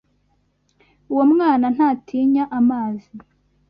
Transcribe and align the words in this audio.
Uwo 1.11 1.23
mwana 1.31 1.65
ntatinya 1.75 2.43
amazi. 2.59 3.11